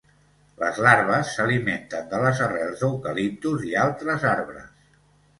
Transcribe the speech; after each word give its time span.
Les 0.59 0.77
larves 0.85 1.33
s'alimenten 1.33 2.07
de 2.13 2.21
les 2.23 2.41
arrels 2.45 2.81
d'eucaliptus 2.85 3.67
i 3.73 3.77
altres 3.83 4.25
arbres. 4.31 4.73